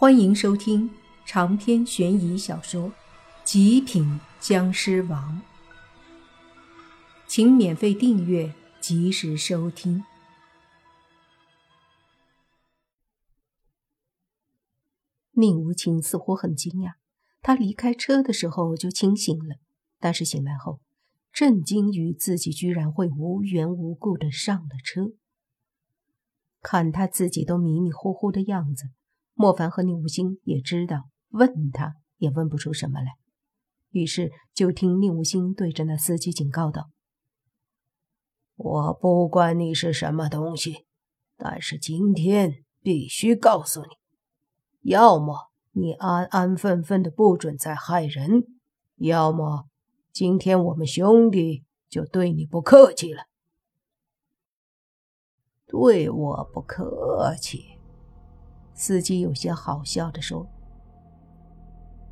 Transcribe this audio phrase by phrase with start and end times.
[0.00, 0.88] 欢迎收听
[1.26, 2.88] 长篇悬疑小说
[3.42, 5.42] 《极品僵尸王》，
[7.26, 10.04] 请免费订阅，及时收听。
[15.32, 16.92] 宁无情似乎很惊讶，
[17.42, 19.56] 他离开车的时候就清醒了，
[19.98, 20.78] 但是醒来后，
[21.32, 25.10] 震惊于自己居然会无缘无故的上了车。
[26.62, 28.90] 看他自己都迷迷糊糊的样子。
[29.40, 33.12] 莫凡和宁无心也知道，问他也问不出什么来，
[33.90, 36.90] 于是就听宁无心对着那司机警告道
[38.56, 40.86] ：“我不管你是什么东西，
[41.36, 48.42] 但是今天必须告诉你，要么你安安分分的不准再害人，
[48.96, 49.68] 要么
[50.12, 53.22] 今天我们兄弟就对你不客气了。
[55.64, 57.68] 对我不客气。”
[58.78, 60.46] 司机有些好笑地说：“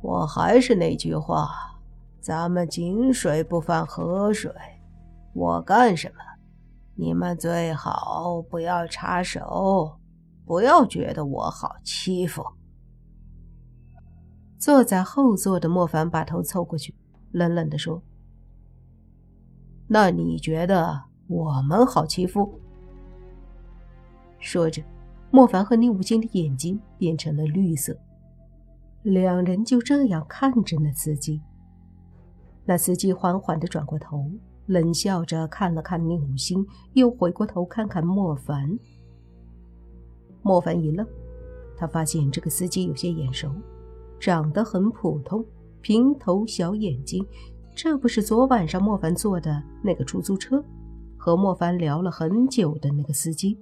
[0.03, 1.79] 我还是那句话，
[2.19, 4.51] 咱们井水不犯河水。
[5.33, 6.15] 我干什么，
[6.93, 9.97] 你们最好不要插手，
[10.45, 12.43] 不要觉得我好欺负。”
[14.59, 16.93] 坐在后座的莫凡把头凑过去，
[17.31, 18.03] 冷冷地说
[19.87, 22.59] ：“那你觉得我们好欺负？”
[24.37, 24.83] 说着。
[25.29, 27.97] 莫凡和宁无心的眼睛变成了绿色，
[29.03, 31.41] 两人就这样看着那司机。
[32.65, 34.29] 那司机缓缓地转过头，
[34.65, 38.77] 冷笑着看了看宁无心，又回过头看看莫凡。
[40.41, 41.05] 莫凡一愣，
[41.77, 43.51] 他发现这个司机有些眼熟，
[44.19, 45.45] 长得很普通，
[45.81, 47.25] 平头小眼睛，
[47.75, 50.63] 这不是昨晚上莫凡坐的那个出租车，
[51.17, 53.57] 和莫凡聊了很久的那个司机。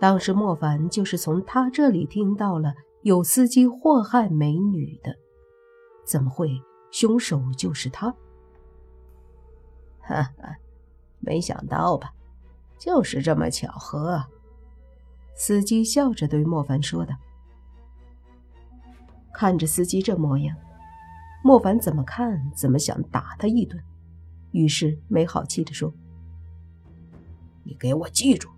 [0.00, 5.14] 当时莫凡就是从他这里听到了有司机祸害美女的，
[6.06, 6.48] 怎么会
[6.90, 8.08] 凶手就是他？
[10.00, 10.56] 哈哈，
[11.18, 12.12] 没想到吧？
[12.78, 14.24] 就是这么巧合。
[15.36, 17.14] 司机笑着对莫凡说道。
[19.34, 20.56] 看着司机这模样，
[21.44, 23.78] 莫凡怎么看怎么想打他一顿，
[24.52, 25.92] 于是没好气地说
[27.64, 28.48] ：“你给我记住。”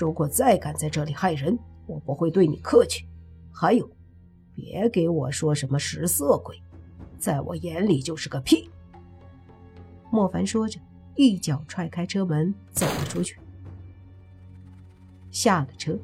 [0.00, 3.06] 如果再敢在这里害人，我不会对你客气。
[3.52, 3.86] 还有，
[4.54, 6.56] 别给我说什么食色鬼，
[7.18, 8.70] 在我眼里就是个屁。
[10.10, 10.80] 莫凡说着，
[11.16, 13.38] 一脚踹开车门，走了出去。
[15.30, 15.98] 下了车，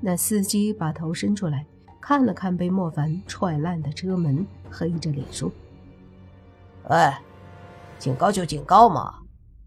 [0.00, 1.66] 那司机把头伸出来，
[2.00, 5.52] 看了看被莫凡踹烂的车门，黑着脸说
[6.88, 7.20] ：“哎，
[7.98, 9.18] 警告就警告嘛，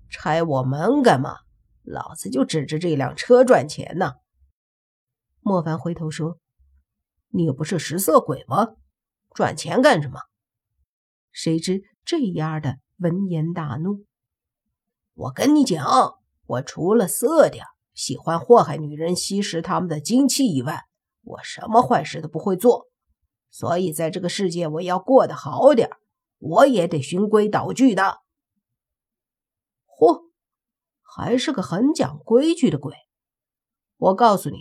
[0.10, 1.38] 拆我门干嘛？”
[1.90, 4.14] 老子就指着这辆车赚钱呢。
[5.42, 6.38] 莫凡回头说
[7.34, 8.76] ：“你不是食色鬼吗？
[9.34, 10.20] 赚钱干什么？”
[11.32, 14.06] 谁知这丫的闻言大怒
[15.16, 15.84] ：“我跟你讲，
[16.46, 20.84] 我除了色点，喜欢祸害女人、吸食她们的精气以外，
[21.24, 22.88] 我什么坏事都不会做。
[23.50, 25.90] 所以在这个世界，我要过得好点，
[26.38, 28.20] 我也得循规蹈矩的。”
[31.16, 32.96] 还是个很讲规矩的鬼，
[33.98, 34.58] 我告诉你，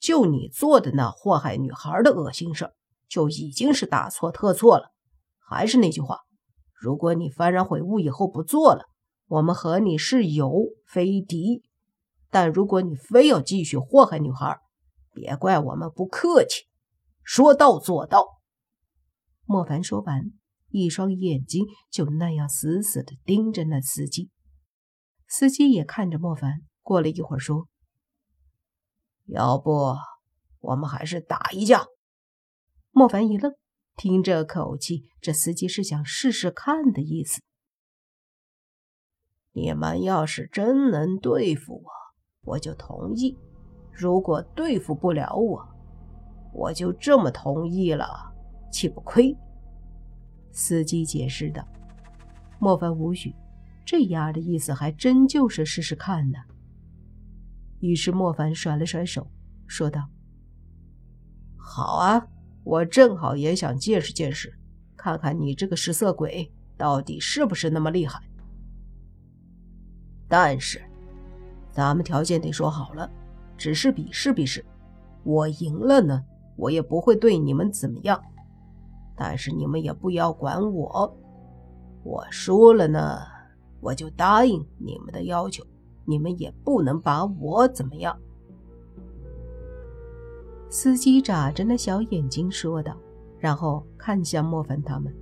[0.00, 2.72] 就你做的那祸害女孩的恶心事
[3.08, 4.92] 就已经是大错特错了。
[5.38, 6.20] 还是那句话，
[6.74, 8.86] 如果你幡然悔悟以后不做了，
[9.28, 10.52] 我们和你是友
[10.86, 11.62] 非敌。
[12.30, 14.58] 但如果你非要继续祸害女孩，
[15.12, 16.64] 别怪我们不客气，
[17.22, 18.26] 说到做到。
[19.44, 20.32] 莫凡说完，
[20.70, 24.30] 一双眼睛就那样死死地盯着那司机。
[25.28, 27.68] 司机也看着莫凡，过了一会儿说
[29.26, 29.94] ：“要不
[30.60, 31.84] 我们还是打一架？”
[32.92, 33.52] 莫凡一愣，
[33.96, 37.42] 听这口气，这司机是想试试看的意思。
[39.52, 41.90] 你们要是真能对付我，
[42.52, 43.36] 我就同意；
[43.92, 45.66] 如果对付不了我，
[46.52, 48.06] 我就这么同意了，
[48.70, 49.36] 岂不亏？”
[50.52, 51.66] 司机解释道。
[52.58, 53.34] 莫凡无语。
[53.86, 56.38] 这丫的意思还真就是试试看呢。
[57.78, 59.30] 于是莫凡甩了甩手，
[59.68, 60.08] 说道
[61.56, 62.26] ：“好啊，
[62.64, 64.52] 我正好也想见识见识，
[64.96, 68.20] 看看你这个食色鬼到底是不是那么厉害。
[70.26, 70.82] 但是，
[71.70, 73.08] 咱们条件得说好了，
[73.56, 74.64] 只是比试比试。
[75.22, 76.24] 我赢了呢，
[76.56, 78.18] 我也不会对你们怎么样；
[79.14, 81.16] 但是你们也不要管我。
[82.02, 83.20] 我输了呢。”
[83.80, 85.64] 我就答应你们的要求，
[86.04, 88.18] 你们也不能把我怎么样。
[90.68, 92.96] 司机眨着那小眼睛说道，
[93.38, 95.14] 然后看向莫凡他们。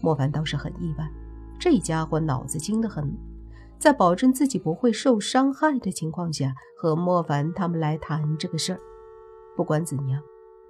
[0.00, 1.10] 莫凡倒是很意外，
[1.58, 3.16] 这家伙脑子精得很，
[3.78, 8.80] 在保证自己不会受伤害的情况下，和莫凡他们来谈这个事儿。
[9.56, 10.20] 不管怎样，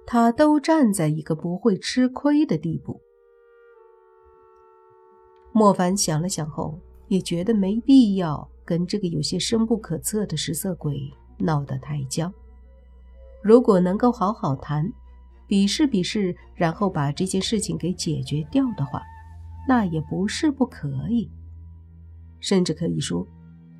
[0.05, 3.01] 他都站在一个不会吃亏的地步。
[5.51, 12.33] 莫凡想了想后，也觉得没必要跟这个有些深不可测的食色鬼闹得太僵。
[13.43, 14.91] 如果能够好好谈，
[15.47, 19.01] 比试比试，然后把这件事情给解决掉的话，
[19.67, 21.29] 那也不是不可以。
[22.39, 23.27] 甚至可以说，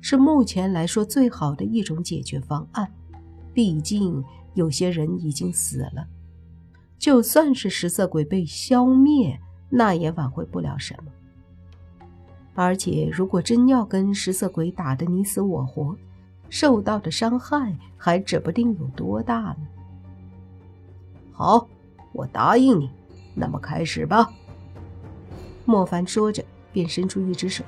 [0.00, 2.92] 是目前来说最好的一种解决方案。
[3.52, 4.22] 毕竟
[4.54, 6.06] 有些人已经死了，
[6.98, 11.10] 就算是食色鬼被消灭，那也挽回不了什么。
[12.56, 15.94] 而且，如果真要跟食色鬼打得你死我活，
[16.48, 19.66] 受到的伤害还指不定有多大呢。
[21.32, 21.68] 好，
[22.14, 22.90] 我答应你，
[23.34, 24.32] 那么开始吧。
[25.66, 26.42] 莫凡说着，
[26.72, 27.62] 便伸出一只手，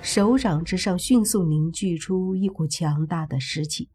[0.00, 3.90] 手掌之上迅速凝聚出一股强大的湿气。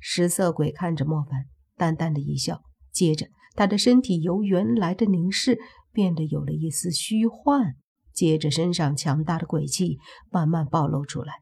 [0.00, 1.44] 食色鬼看着莫凡，
[1.76, 5.60] 淡淡的一笑，接着他的身体由原来的凝视
[5.92, 7.76] 变得有了一丝虚幻。
[8.20, 9.96] 接着，身上强大的鬼气
[10.30, 11.36] 慢慢暴露出来，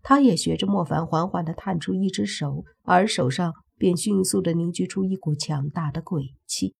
[0.00, 6.76] 他也学着莫凡缓缓地探出一只手，而手上便迅速地凝聚出一股强大的鬼气。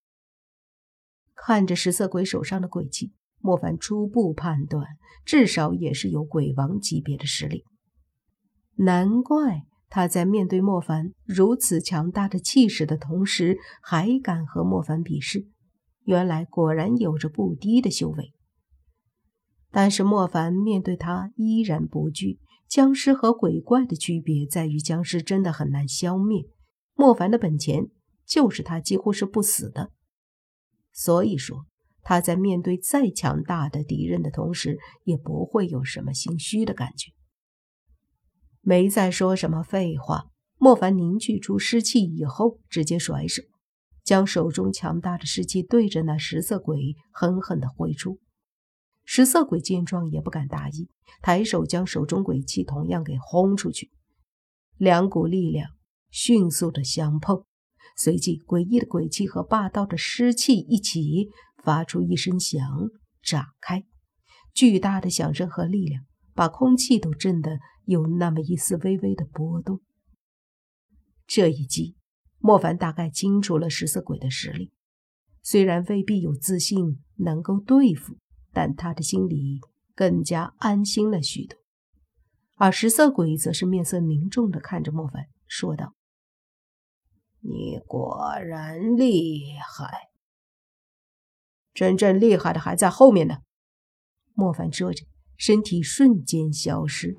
[1.35, 3.11] 看着食色鬼手上的鬼气，
[3.41, 4.87] 莫凡初步判断，
[5.25, 7.65] 至少也是有鬼王级别的实力。
[8.77, 15.45] 难怪他在面对莫凡如此强大的气势的同时，还敢和莫凡比试，
[16.05, 18.31] 原来果然有着不低的修为。
[19.75, 22.39] 但是莫凡面对他依然不惧。
[22.65, 26.45] 僵尸和鬼怪的区别在于，僵尸真的很难消灭。
[26.93, 27.87] 莫凡的本钱
[28.25, 29.91] 就是他几乎是不死的，
[30.93, 31.65] 所以说
[32.01, 37.11] 他在面对再强大的敌人的同时，也不会有什么心虚的感觉。
[38.61, 43.43] 没再说什么废话，莫凡凝聚出湿气以后，直接甩手，
[44.05, 48.21] 将手中强大的湿气对着那食色鬼狠狠地挥出。
[49.05, 50.89] 食色鬼见状也不敢大意，
[51.21, 53.91] 抬手将手中鬼气同样给轰出去。
[54.77, 55.69] 两股力量
[56.09, 57.45] 迅速的相碰，
[57.95, 61.29] 随即诡异的鬼气和霸道的湿气一起
[61.63, 62.61] 发出一声响，
[63.21, 63.85] 炸开。
[64.53, 66.03] 巨大的响声和力量
[66.33, 69.81] 把空气都震得有那么一丝微微的波动。
[71.27, 71.95] 这一击，
[72.39, 74.71] 莫凡大概清楚了食色鬼的实力，
[75.43, 78.17] 虽然未必有自信能够对付。
[78.55, 79.59] 但他的心里
[79.93, 81.59] 更加安心了许多，
[82.55, 85.93] 而食色鬼则是面色凝重的看着莫凡，说道
[87.43, 90.07] ：“你果然厉害，
[91.73, 93.39] 真正厉害的还在后面呢。”
[94.33, 95.05] 莫凡说着，
[95.35, 97.17] 身体瞬间消失，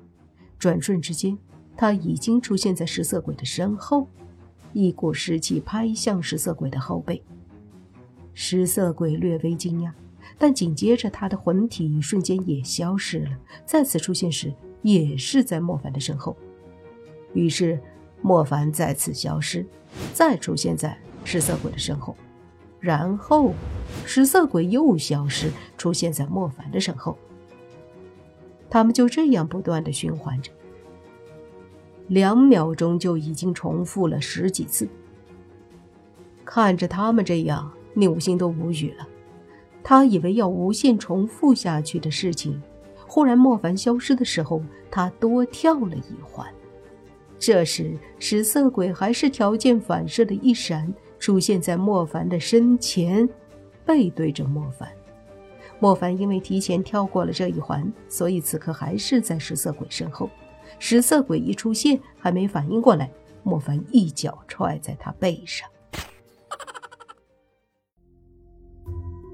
[0.57, 1.37] 转瞬之间，
[1.77, 4.09] 他已经出现在食色鬼的身后，
[4.73, 7.23] 一股湿气拍向食色鬼的后背。
[8.33, 9.93] 食色鬼略微惊讶。
[10.37, 13.31] 但紧接着，他的魂体瞬间也消失了，
[13.65, 16.37] 再次出现时也是在莫凡的身后。
[17.33, 17.79] 于是，
[18.21, 19.65] 莫凡再次消失，
[20.13, 22.15] 再出现在食色鬼的身后，
[22.79, 23.53] 然后
[24.05, 27.17] 食色鬼又消失，出现在莫凡的身后。
[28.69, 30.51] 他们就这样不断的循环着，
[32.07, 34.87] 两秒钟就已经重复了十几次。
[36.45, 39.07] 看着他们这样，宁武星都无语了。
[39.83, 42.61] 他以为要无限重复下去的事情，
[43.07, 46.45] 忽然莫凡消失的时候，他多跳了一环。
[47.39, 53.29] 这时，食色鬼还是条件反射的一闪，出现在莫凡的身前，
[53.85, 54.89] 背对着莫凡。
[55.79, 60.29] 莫凡因为提前跳过了这一环，所以此刻还是在食色鬼身后。
[60.79, 63.09] 食色鬼一出现，还没反应过来，
[63.43, 65.69] 莫凡一脚踹在他背上。